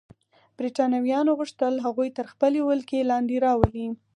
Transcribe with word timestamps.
برېټانویانو 0.57 1.31
غوښتل 1.39 1.73
هغوی 1.85 2.09
تر 2.17 2.25
خپلې 2.33 2.59
ولکې 2.69 3.07
لاندې 3.11 3.35
راولي. 3.45 3.87